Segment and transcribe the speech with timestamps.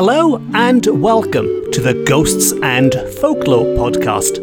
[0.00, 4.38] Hello and welcome to the Ghosts and Folklore podcast.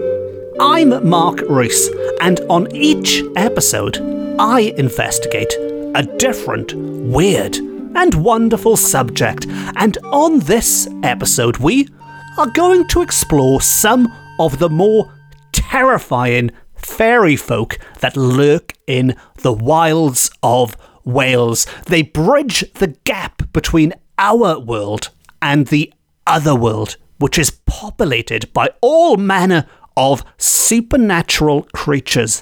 [0.60, 1.89] I'm Mark Rees,
[2.20, 3.98] and on each episode,
[4.38, 5.54] I investigate
[5.96, 9.48] a different, weird, and wonderful subject.
[9.78, 11.87] And on this episode, we
[12.37, 15.14] are going to explore some of the more
[15.54, 21.65] terrifying fairy folk that lurk in the wilds of Wales.
[21.86, 25.12] They bridge the gap between our world
[25.46, 25.94] and the
[26.26, 32.42] other world, which is populated by all manner of supernatural creatures.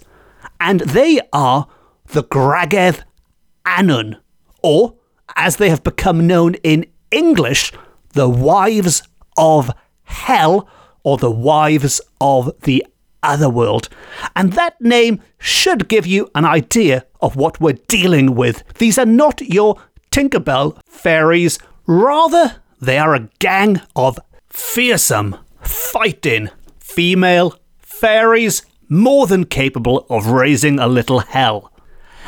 [0.62, 1.68] And they are
[2.08, 3.04] the Gragedd
[3.66, 4.16] Annwn,
[4.64, 4.96] or
[5.36, 7.74] as they have become known in English,
[8.14, 9.04] the Wives
[9.38, 9.70] of
[10.04, 10.70] Hell,
[11.04, 12.86] or the Wives of the
[13.22, 13.90] Otherworld.
[14.34, 18.64] And that name should give you an idea of what we're dealing with.
[18.76, 19.76] These are not your
[20.10, 30.06] Tinkerbell fairies, rather, they are a gang of fearsome, fighting, female fairies more than capable
[30.10, 31.72] of raising a little hell.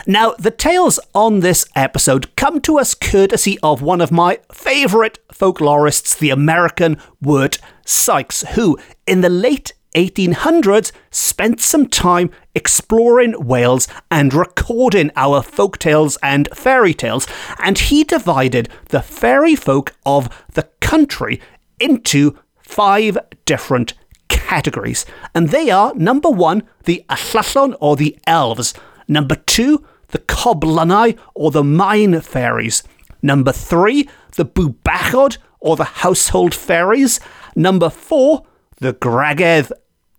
[0.07, 5.19] Now, the tales on this episode come to us courtesy of one of my favourite
[5.29, 13.87] folklorists, the American Wirt Sikes, who, in the late 1800s, spent some time exploring Wales
[14.11, 17.27] and recording our folk tales and fairy tales,
[17.63, 21.41] and he divided the fairy folk of the country
[21.79, 23.93] into five different
[24.27, 25.05] categories.
[25.33, 28.73] And they are number one, the Ellyllon or the elves,
[29.07, 32.83] number two, the Coblynau or the mine fairies,
[33.21, 37.19] number three, the Bwbachod or the household fairies,
[37.55, 38.45] number four,
[38.77, 39.71] the Gragedd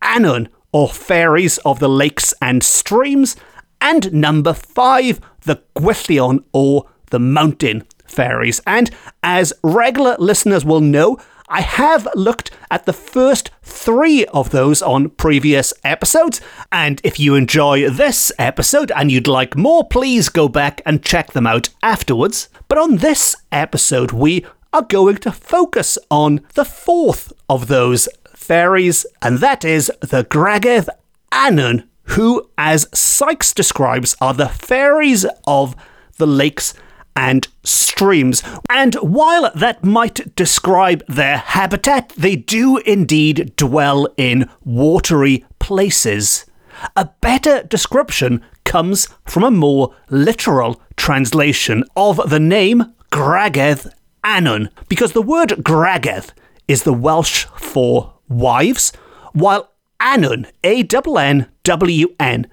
[0.07, 3.37] Annwn, or fairies of the lakes and streams,
[3.81, 8.61] and number five, the Gwyllion, or the mountain fairies.
[8.67, 8.91] And
[9.23, 11.19] as regular listeners will know,
[11.49, 16.41] I have looked at the first three of those on previous episodes,
[16.73, 21.33] and if you enjoy this episode and you'd like more, please go back and check
[21.33, 22.49] them out afterwards.
[22.67, 28.09] But on this episode, we are going to focus on the fourth of those
[28.47, 30.89] fairies, and that is the Gragedd
[31.33, 35.75] Annwn, who, as Sikes describes, are the fairies of
[36.17, 36.73] the lakes
[37.17, 38.43] and streams.
[38.71, 46.47] And while that might describe their habitat, they do indeed dwell in watery places.
[46.95, 53.91] A better description comes from a more literal translation of the name Gragedd
[54.23, 56.31] Annwn, because the word Gragedd
[56.69, 58.93] is the Welsh for wives,
[59.33, 60.87] while Annwn, A
[61.19, 62.47] N W N,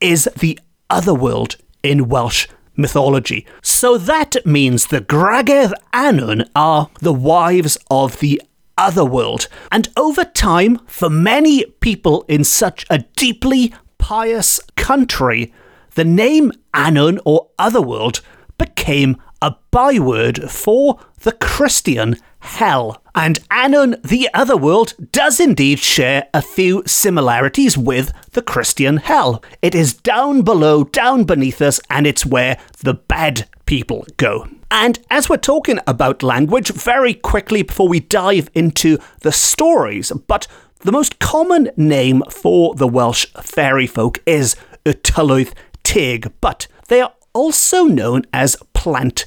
[0.00, 0.58] is the
[0.88, 3.46] otherworld in Welsh mythology.
[3.62, 8.40] So that means the Gragedd Annwn are the wives of the
[8.78, 9.48] otherworld.
[9.70, 15.52] And over time, for many people in such a deeply pious country,
[15.94, 18.20] the name Annwn or otherworld
[18.56, 23.02] became a byword for the Christian hell.
[23.14, 29.42] And Annwn, the Otherworld, does indeed share a few similarities with the Christian hell.
[29.62, 34.48] It is down below, down beneath us, and it's where the bad people go.
[34.70, 40.46] And as we're talking about language, very quickly before we dive into the stories, but
[40.80, 45.52] the most common name for the Welsh fairy folk is y Tylwyth
[45.82, 49.26] Teg, but they are also known as Plant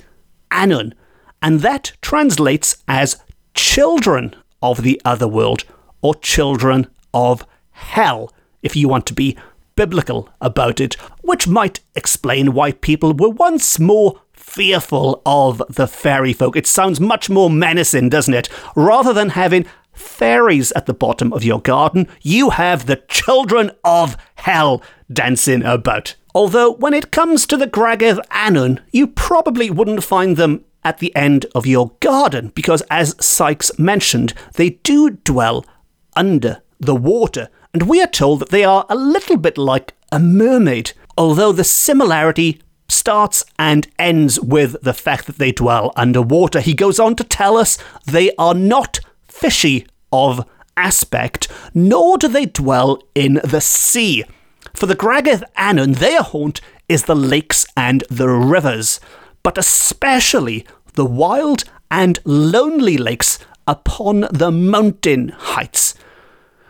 [0.50, 0.94] Annwn
[1.44, 3.22] and that translates as
[3.54, 5.66] children of the other world
[6.02, 8.31] or children of hell,
[8.62, 9.38] if you want to be
[9.76, 16.31] biblical about it, which might explain why people were once more fearful of the fairy
[16.31, 16.56] folk.
[16.56, 18.50] It sounds much more menacing, doesn't it?
[18.75, 24.16] Rather than having fairies at the bottom of your garden, you have the children of
[24.36, 24.81] hell
[25.12, 26.16] dancing about.
[26.34, 31.15] Although, when it comes to the Gragedd Annwn, you probably wouldn't find them at the
[31.15, 35.65] end of your garden because, as Sikes mentioned, they do dwell
[36.15, 40.19] under the water, and we are told that they are a little bit like a
[40.19, 46.59] mermaid, although the similarity starts and ends with the fact that they dwell underwater.
[46.59, 50.47] He goes on to tell us they are not fishy of
[50.77, 54.24] aspect, nor do they dwell in the sea.
[54.74, 59.00] For the Gragedd Annwn, their haunt is the lakes and the rivers
[59.44, 65.95] but especially the wild and lonely lakes upon the mountain heights.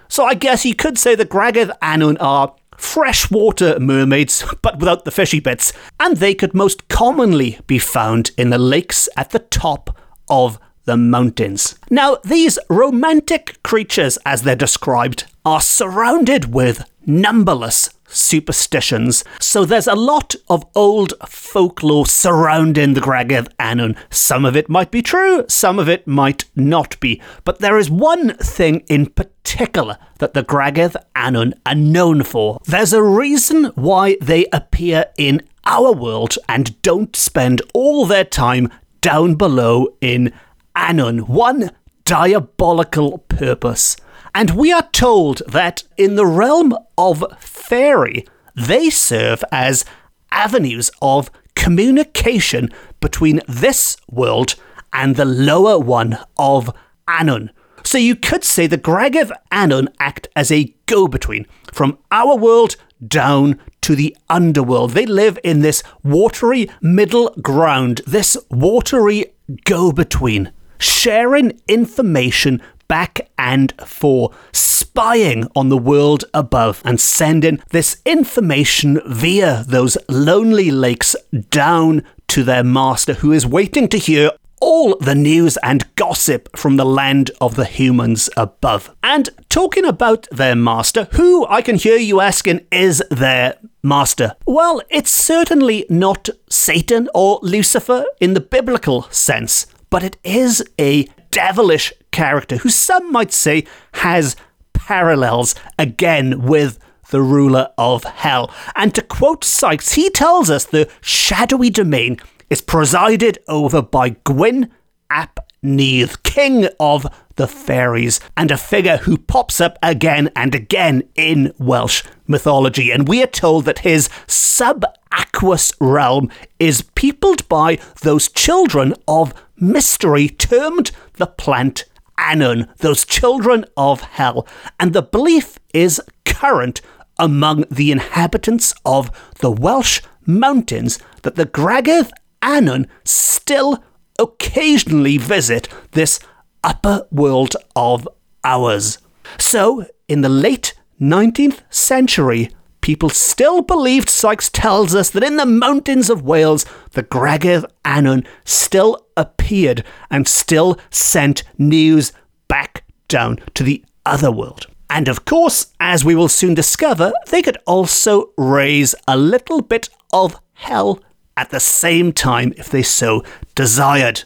[0.07, 5.11] So I guess you could say the Gragedd Annwn are freshwater mermaids, but without the
[5.11, 9.97] fishy bits, and they could most commonly be found in the lakes at the top
[10.29, 11.75] of the mountains.
[11.89, 19.23] Now, these romantic creatures, as they're described, are surrounded with numberless superstitions.
[19.39, 23.97] So there's a lot of old folklore surrounding the Gragedd Annwn.
[24.09, 27.21] Some of it might be true, some of it might not be.
[27.43, 32.59] But there is one thing in particular that the Gragedd Annwn are known for.
[32.65, 38.69] There's a reason why they appear in our world and don't spend all their time
[39.01, 40.33] down below in
[40.75, 41.27] Annwn.
[41.27, 41.71] One
[42.05, 43.97] diabolical purpose.
[44.35, 48.25] And we are told that in the realm of fairy,
[48.55, 49.85] they serve as
[50.31, 52.69] avenues of communication
[52.99, 54.55] between this world
[54.91, 56.75] and the lower one of
[57.07, 57.49] Annwn.
[57.83, 62.75] So you could say the Gragedd Annwn act as a go between from our world
[63.05, 64.91] down to the underworld.
[64.91, 69.25] They live in this watery middle ground, this watery
[69.65, 78.01] go between, sharing information back and for spying on the world above and sending this
[78.05, 81.15] information via those lonely lakes
[81.49, 86.77] down to their master, who is waiting to hear all the news and gossip from
[86.77, 88.95] the land of the humans above.
[89.03, 94.35] And talking about their master, who I can hear you asking is their master?
[94.47, 101.09] Well, it's certainly not Satan or Lucifer in the biblical sense, but it is a
[101.29, 103.65] devilish character who some might say
[103.95, 104.37] has
[104.71, 106.79] parallels again with
[107.09, 108.49] the ruler of hell.
[108.75, 112.17] And to quote Sikes, he tells us the shadowy domain
[112.49, 114.71] is presided over by Gwyn
[115.09, 121.03] ap Nudd, king of the fairies, and a figure who pops up again and again
[121.15, 122.91] in Welsh mythology.
[122.91, 130.27] And we are told that his subaqueous realm is peopled by those children of mystery
[130.27, 131.85] termed the plant
[132.17, 134.47] Annwn, those children of hell.
[134.79, 136.81] And the belief is current
[137.17, 142.11] among the inhabitants of the Welsh mountains that the Gragedd
[142.41, 143.83] Annwn still
[144.19, 146.19] occasionally visit this
[146.63, 148.07] upper world of
[148.43, 148.97] ours.
[149.37, 152.49] So, in the late 19th century,
[152.83, 158.27] people still believed, Sikes tells us, that in the mountains of Wales, the Gragedd Annwn
[158.43, 162.11] still appeared and still sent news
[162.47, 164.67] back down to the other world.
[164.89, 169.89] And of course, as we will soon discover, they could also raise a little bit
[170.11, 171.01] of hell
[171.37, 173.23] at the same time if they so
[173.55, 174.25] desired.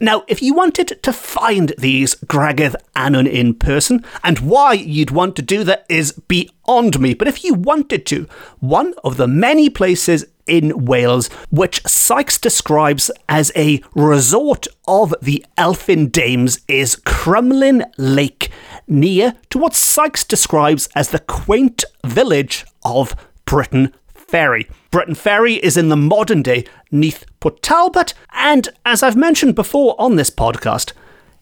[0.00, 5.36] Now, if you wanted to find these Gragedd Annwn in person, and why you'd want
[5.36, 8.26] to do that is beyond me, but if you wanted to,
[8.60, 15.44] one of the many places in Wales, which Sikes describes as a resort of the
[15.56, 18.50] elfin dames, is Crumlin Lake,
[18.86, 24.68] near to what Sikes describes as the quaint village of Briton Ferry.
[24.94, 29.96] Briton Ferry is in the modern day Neath Port Talbot, and as I've mentioned before
[29.98, 30.92] on this podcast,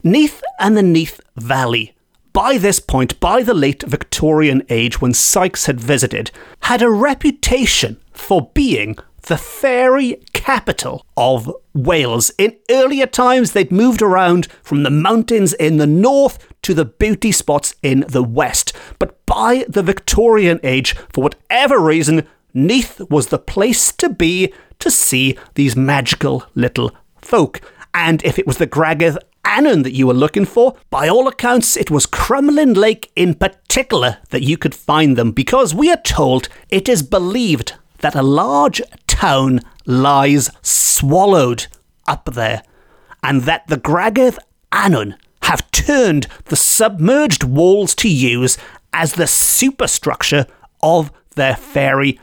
[0.03, 1.95] Neath and the Neath Valley,
[2.33, 8.01] by this point, by the late Victorian age when Sikes had visited, had a reputation
[8.15, 12.31] for being the fairy capital of Wales.
[12.39, 17.33] In earlier times, they'd moved around from the mountains in the north to the beauty
[17.33, 18.73] spots in the west.
[18.99, 24.91] But by the Victorian age, for whatever reason, Neath was the place to be to
[24.91, 27.61] see these magical little folk.
[27.95, 31.77] And if it was the Gragedd Annwn that you were looking for, by all accounts,
[31.77, 36.49] it was Crumlin Lake in particular that you could find them because we are told
[36.69, 41.67] it is believed that a large town lies swallowed
[42.07, 42.63] up there,
[43.23, 44.39] and that the Gragedd
[44.73, 48.59] Annwn have turned the submerged walls to use
[48.93, 50.47] as the superstructure
[50.83, 52.19] of their fairy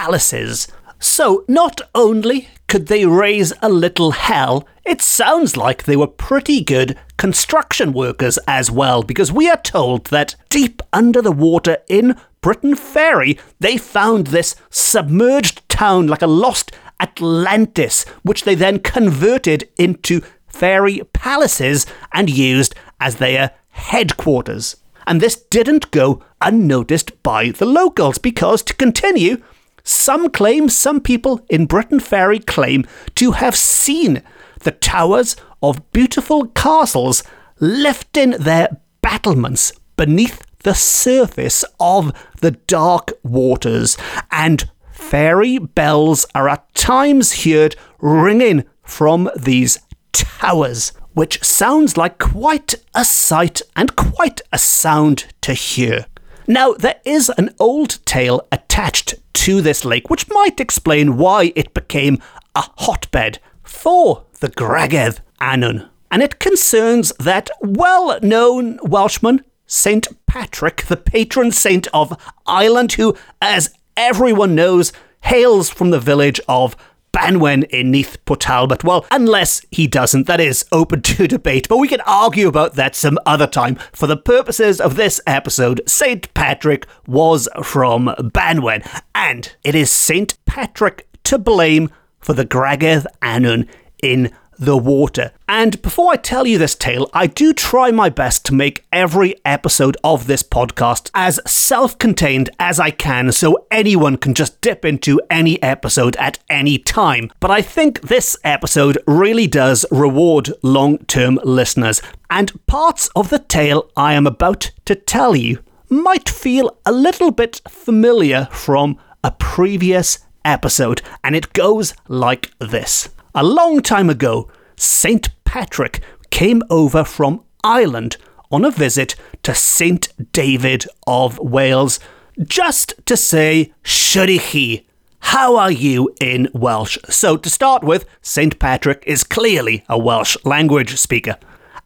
[0.00, 0.66] palaces.
[0.98, 6.64] So, not only could they raise a little hell, it sounds like they were pretty
[6.64, 12.16] good construction workers as well, because we are told that deep under the water in
[12.40, 19.68] Briton Ferry, they found this submerged town like a lost Atlantis, which they then converted
[19.76, 24.76] into fairy palaces and used as their headquarters.
[25.06, 29.42] And this didn't go unnoticed by the locals, because to continue,
[29.84, 34.22] some claim, some people in Briton Ferry claim to have seen
[34.60, 37.22] the towers of beautiful castles
[37.60, 38.68] lifting their
[39.02, 43.96] battlements beneath the surface of the dark waters,
[44.30, 49.78] and fairy bells are at times heard ringing from these
[50.12, 56.06] towers, which sounds like quite a sight and quite a sound to hear.
[56.50, 61.72] Now, there is an old tale attached to this lake, which might explain why it
[61.74, 62.20] became
[62.56, 65.88] a hotbed for the Gragedd Annwn.
[66.10, 70.08] And it concerns that well known Welshman, St.
[70.26, 76.74] Patrick, the patron saint of Ireland, who, as everyone knows, hails from the village of
[77.12, 78.84] Banwen in Neath Port Talbot.
[78.84, 82.94] Well, unless he doesn't, that is open to debate, but we can argue about that
[82.94, 83.76] some other time.
[83.92, 86.32] For the purposes of this episode, St.
[86.34, 90.36] Patrick was from Banwen, and it is St.
[90.46, 91.90] Patrick to blame
[92.20, 93.68] for the Gragedd Annwn
[94.02, 95.32] in the water.
[95.48, 99.34] And before I tell you this tale, I do try my best to make every
[99.44, 104.84] episode of this podcast as self contained as I can so anyone can just dip
[104.84, 107.30] into any episode at any time.
[107.40, 113.38] But I think this episode really does reward long term listeners, and parts of the
[113.38, 119.32] tale I am about to tell you might feel a little bit familiar from a
[119.32, 123.08] previous episode, and it goes like this.
[123.32, 125.28] A long time ago, St.
[125.44, 128.16] Patrick came over from Ireland
[128.50, 130.08] on a visit to St.
[130.32, 132.00] David of Wales
[132.42, 134.84] just to say Shurichi.
[135.20, 136.98] How are you in Welsh?
[137.08, 138.58] So, to start with, St.
[138.58, 141.36] Patrick is clearly a Welsh language speaker.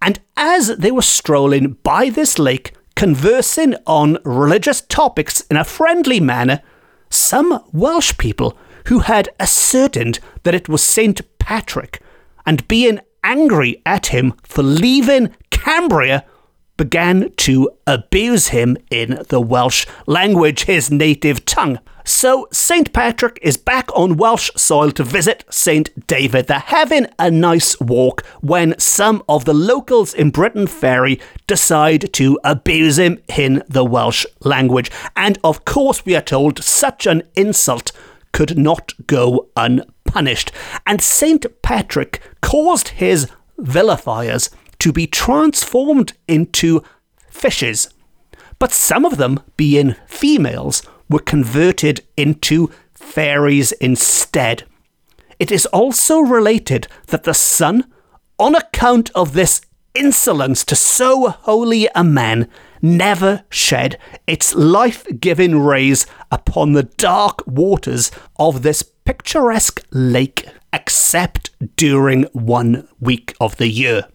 [0.00, 6.20] And as they were strolling by this lake, conversing on religious topics in a friendly
[6.20, 6.62] manner,
[7.10, 11.21] some Welsh people who had ascertained that it was St.
[11.38, 12.00] Patrick
[12.47, 16.25] and being angry at him for leaving Cambria
[16.76, 21.79] began to abuse him in the Welsh language, his native tongue.
[22.05, 22.93] So St.
[22.93, 26.07] Patrick is back on Welsh soil to visit St.
[26.07, 26.49] David.
[26.49, 32.38] They're having a nice walk when some of the locals in Briton Ferry decide to
[32.45, 34.91] abuse him in the Welsh language.
[35.17, 37.91] And of course, we are told such an insult
[38.35, 40.53] could not go unpunished.
[40.85, 41.47] And St.
[41.62, 44.50] Patrick caused his vilifiers
[44.81, 46.83] to be transformed into
[47.31, 47.88] fishes.
[48.59, 54.64] But some of them, being females, were converted into fairies instead.
[55.38, 57.85] It is also related that the sun,
[58.38, 59.61] on account of this
[59.94, 62.48] insolence to so holy a man,
[62.82, 71.50] never shed its life giving rays upon the dark waters of this picturesque lake, except
[71.76, 74.06] during one week of the year.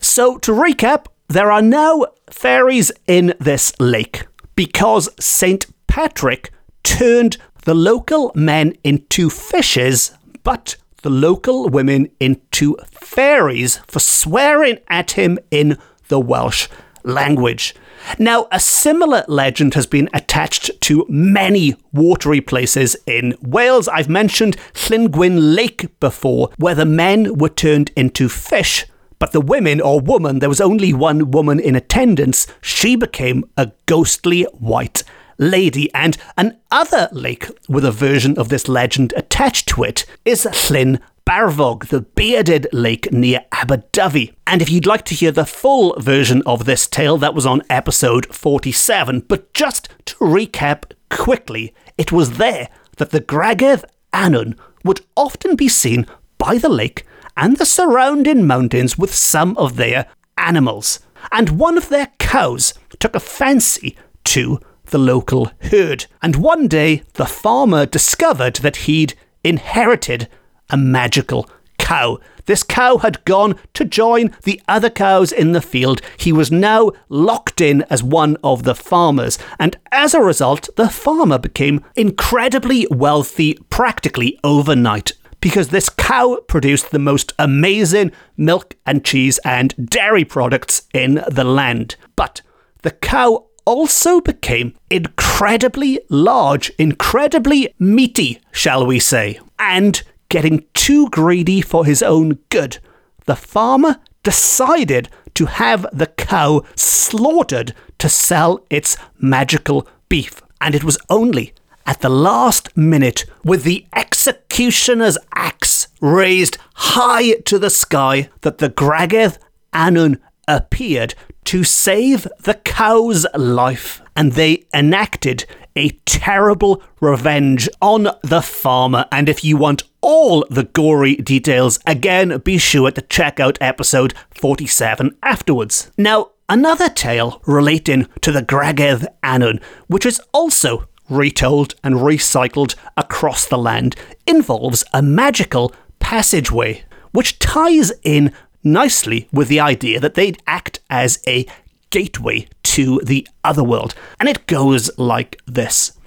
[0.00, 5.66] So, to recap, there are no fairies in this lake because St.
[5.86, 10.12] Patrick turned the local men into fishes,
[10.42, 15.78] but the local women into fairies for swearing at him in
[16.08, 16.68] the Welsh
[17.04, 17.74] language.
[18.18, 23.88] Now, a similar legend has been attached to many watery places in Wales.
[23.88, 28.86] I've mentioned Llangwyn Lake before, where the men were turned into fish,
[29.18, 33.72] but the women or woman, there was only one woman in attendance, she became a
[33.86, 35.02] ghostly white
[35.40, 35.92] lady.
[35.92, 41.88] And another lake with a version of this legend attached to it is Llyn Barfog,
[41.88, 44.34] the bearded lake near Aberdyfi.
[44.46, 47.62] And if you'd like to hear the full version of this tale, that was on
[47.68, 49.20] episode 47.
[49.20, 52.68] But just to recap quickly, it was there
[52.98, 56.06] that the Gragedd Annwn would often be seen
[56.38, 57.06] by the lake
[57.36, 60.06] and the surrounding mountains with some of their
[60.36, 61.00] animals.
[61.32, 66.06] And one of their cows took a fancy to the local herd.
[66.22, 70.28] And one day, the farmer discovered that he'd inherited
[70.68, 72.18] a magical cow.
[72.46, 76.00] This cow had gone to join the other cows in the field.
[76.16, 80.88] He was now locked in as one of the farmers, and as a result, the
[80.88, 85.12] farmer became incredibly wealthy practically overnight.
[85.40, 91.44] Because this cow produced the most amazing milk and cheese and dairy products in the
[91.44, 91.96] land.
[92.14, 92.42] But
[92.82, 99.38] the cow also became incredibly large, incredibly meaty, shall we say.
[99.60, 102.78] And getting too greedy for his own good,
[103.26, 110.42] the farmer decided to have the cow slaughtered to sell its magical beef.
[110.60, 111.54] And it was only
[111.86, 118.68] at the last minute, with the executioner's axe raised high to the sky, that the
[118.68, 119.38] Gragedd
[119.72, 120.18] Annwn
[120.56, 121.14] appeared
[121.44, 124.02] to save the cow's life.
[124.16, 129.06] And they enacted a terrible revenge on the farmer.
[129.10, 134.14] And if you want all the gory details, again, be sure to check out episode
[134.30, 135.90] 47 afterwards.
[135.96, 143.46] Now, another tale relating to the Gragedd Annwn, which is also retold and recycled across
[143.46, 150.42] the land, involves a magical passageway, which ties in nicely with the idea that they'd
[150.46, 151.46] act as a
[151.90, 153.94] gateway to the other world.
[154.18, 155.98] And it goes like this.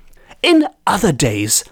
[0.42, 1.64] In other days,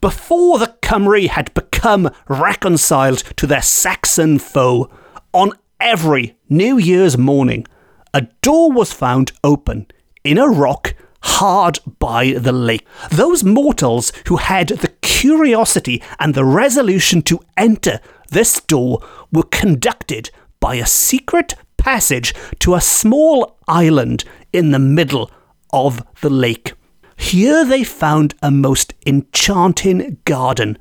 [0.00, 4.90] before the Cymry had become reconciled to their Saxon foe,
[5.32, 7.66] on every New Year's morning,
[8.12, 9.86] a door was found open
[10.24, 12.86] in a rock hard by the lake.
[13.10, 19.00] Those mortals who had the curiosity and the resolution to enter this door
[19.32, 25.30] were conducted by a secret passage to a small island in the middle
[25.72, 26.74] of the lake.
[27.16, 30.78] Here they found a most enchanting garden,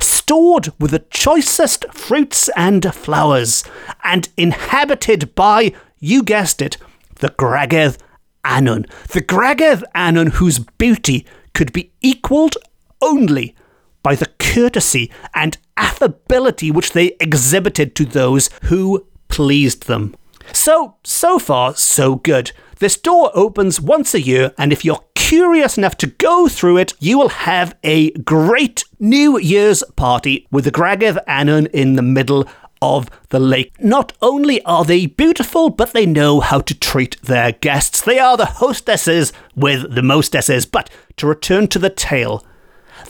[0.00, 3.62] stored with the choicest fruits and flowers,
[4.02, 6.76] and inhabited by, you guessed it,
[7.16, 7.98] the Gragedd
[8.44, 8.86] Annwn.
[9.08, 12.56] The Gragedd Annwn whose beauty could be equalled
[13.00, 13.54] only
[14.02, 20.14] by the courtesy and affability which they exhibited to those who pleased them.
[20.52, 22.52] So, so far, so good.
[22.78, 26.94] This door opens once a year, and if you're curious enough to go through it,
[26.98, 32.46] you will have a great New Year's party with the Gragedd Annwn in the middle
[32.82, 33.72] of the lake.
[33.80, 38.02] Not only are they beautiful, but they know how to treat their guests.
[38.02, 40.66] They are the hostesses with the mostesses.
[40.66, 42.44] But to return to the tale,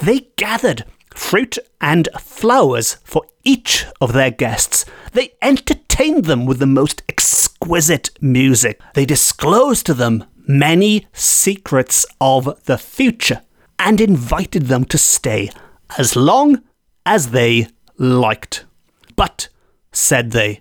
[0.03, 4.85] they gathered fruit and flowers for each of their guests.
[5.13, 8.81] They entertained them with the most exquisite music.
[8.95, 13.43] They disclosed to them many secrets of the future
[13.79, 15.51] and invited them to stay
[15.99, 16.63] as long
[17.05, 18.65] as they liked.
[19.17, 19.49] But,
[19.93, 20.61] said they,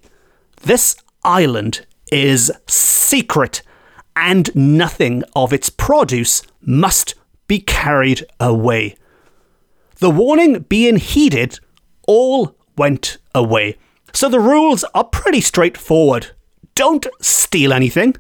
[0.63, 3.61] this island is secret
[4.15, 7.15] and nothing of its produce must
[7.47, 8.95] be carried away.
[10.01, 11.59] The warning being heeded,
[12.07, 13.77] all went away.
[14.13, 16.31] So the rules are pretty straightforward.
[16.73, 18.15] Don't steal anything,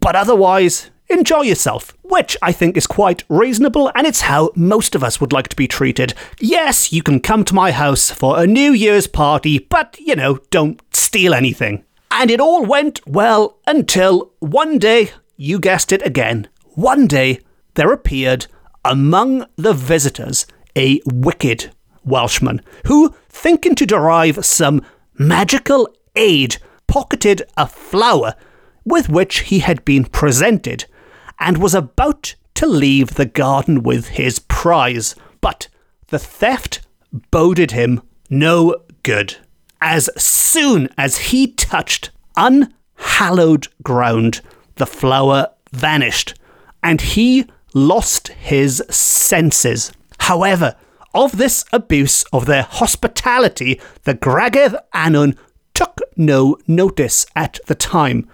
[0.00, 5.04] but otherwise, enjoy yourself, which I think is quite reasonable and it's how most of
[5.04, 6.14] us would like to be treated.
[6.40, 10.38] Yes, you can come to my house for a New Year's party, but, you know,
[10.50, 11.84] don't steal anything.
[12.10, 17.40] And it all went well until one day, you guessed it again, one day
[17.74, 18.46] there appeared
[18.86, 21.70] among the visitors a wicked
[22.04, 24.82] Welshman who, thinking to derive some
[25.18, 26.56] magical aid,
[26.86, 28.34] pocketed a flower
[28.84, 30.86] with which he had been presented
[31.38, 35.14] and was about to leave the garden with his prize.
[35.40, 35.68] But
[36.08, 36.80] the theft
[37.30, 39.36] boded him no good.
[39.80, 44.40] As soon as he touched unhallowed ground,
[44.76, 46.34] the flower vanished,
[46.82, 49.92] and he lost his senses.
[50.20, 50.76] However,
[51.12, 55.36] of this abuse of their hospitality, the Gragedd Annwn
[55.74, 58.28] took no notice at the time.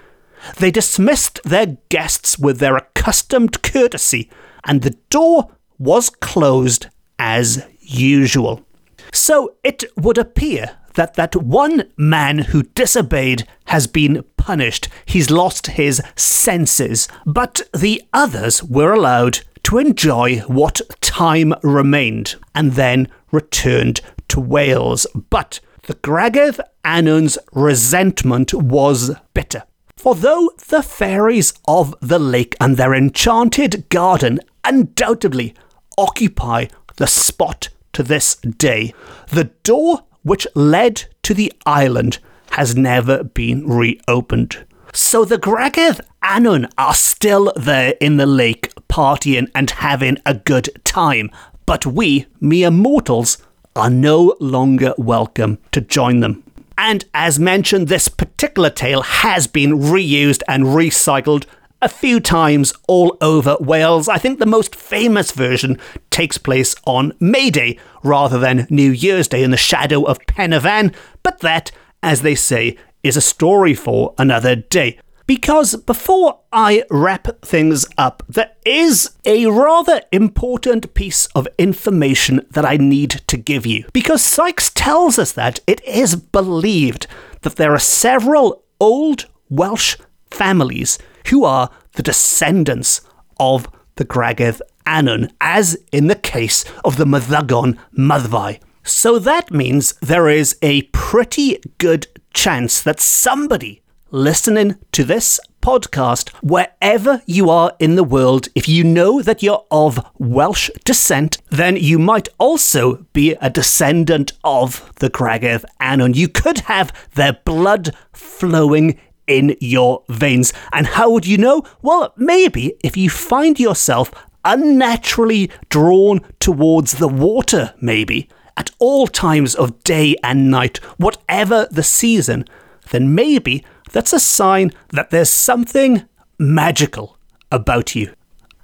[0.59, 4.31] They dismissed their guests with their accustomed courtesy,
[4.65, 6.87] and the door was closed
[7.19, 8.67] as usual.
[9.13, 14.89] So it would appear that that one man who disobeyed has been punished.
[15.05, 22.75] He's lost his senses, but the others were allowed to enjoy what time remained and
[22.75, 25.05] then returned to Wales.
[25.31, 29.65] But the Gragedd Annwn's resentment was bitter.
[29.97, 35.55] For though the fairies of the lake and their enchanted garden undoubtedly
[35.99, 36.67] occupy
[36.99, 38.95] the spot to this day,
[39.29, 42.21] the door which led to the island
[42.57, 44.65] has never been reopened.
[44.95, 50.71] So the Gragedd Annwn are still there in the lake partying and having a good
[50.83, 51.31] time,
[51.67, 53.37] but we, mere mortals,
[53.77, 56.43] are no longer welcome to join them.
[56.79, 61.45] And as mentioned, this particular tale has been reused and recycled
[61.83, 64.09] a few times all over Wales.
[64.09, 69.29] I think the most famous version takes place on May Day rather than New Year's
[69.29, 71.71] Day in the shadow of Pen y Fan, but that,
[72.07, 78.23] as they say, is a story for another day because before I wrap things up,
[78.29, 83.87] there is a rather important piece of information that I need to give you.
[83.93, 87.09] Because Sikes tells us that it is believed
[87.43, 89.97] that there are several old Welsh
[90.31, 93.01] families who are the descendants
[93.41, 98.61] of the Gragedd Annwn, as in the case of the Meddygon Myddfai.
[98.87, 106.29] So that means there is a pretty good chance that somebody listening to this podcast,
[106.41, 111.75] wherever you are in the world, if you know that you're of Welsh descent, then
[111.75, 116.15] you might also be a descendant of the Gragedd Annwn.
[116.15, 120.53] You could have their blood flowing in your veins.
[120.73, 121.65] And how would you know?
[121.83, 124.13] Well, maybe if you find yourself
[124.45, 131.83] unnaturally drawn towards the water, maybe, at all times of day and night, whatever the
[131.83, 132.45] season,
[132.91, 136.05] then maybe that's a sign that there's something
[136.39, 137.19] magical
[137.51, 138.13] about you.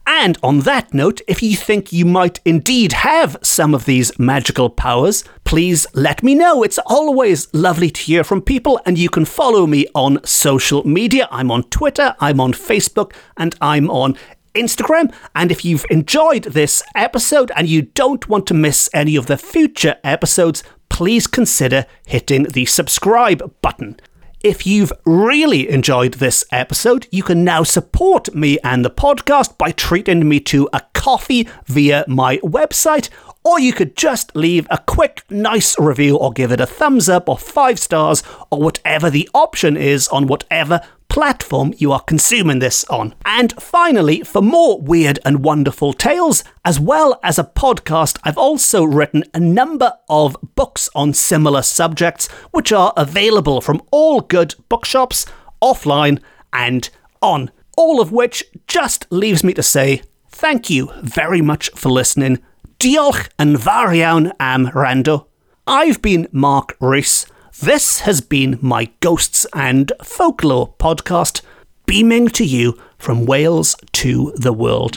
[0.04, 4.68] And on that note, if you think you might indeed have some of these magical
[4.68, 6.64] powers, please let me know.
[6.64, 11.28] It's always lovely to hear from people, and you can follow me on social media.
[11.30, 14.16] I'm on Twitter, I'm on Facebook, and I'm on
[14.54, 15.12] Instagram.
[15.34, 19.36] And if you've enjoyed this episode and you don't want to miss any of the
[19.36, 23.98] future episodes, please consider hitting the subscribe button.
[24.40, 29.70] If you've really enjoyed this episode, you can now support me and the podcast by
[29.70, 33.08] treating me to a coffee via my website,
[33.44, 37.28] or you could just leave a quick, nice review or give it a thumbs up
[37.28, 40.80] or five stars or whatever the option is on whatever
[41.12, 43.14] platform you are consuming this on.
[43.26, 48.84] And finally, for more weird and wonderful tales, as well as a podcast, I've also
[48.84, 55.26] written a number of books on similar subjects, which are available from all good bookshops,
[55.60, 56.18] offline
[56.50, 56.88] and
[57.20, 57.50] on.
[57.76, 62.42] All of which just leaves me to say thank you very much for listening.
[62.82, 65.26] Diolch yn fawr iawn am rando.
[65.70, 67.26] I've been Mark Rees.
[67.60, 71.42] This has been my Ghosts and Folklore podcast,
[71.86, 74.96] beaming to you from Wales to the world.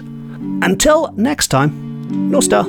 [0.65, 2.65] Until next time, no star.